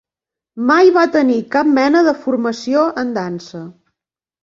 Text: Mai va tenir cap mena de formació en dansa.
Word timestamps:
Mai 0.69 0.89
va 0.95 1.03
tenir 1.17 1.37
cap 1.57 1.71
mena 1.77 2.03
de 2.09 2.17
formació 2.25 2.89
en 3.07 3.17
dansa. 3.23 3.67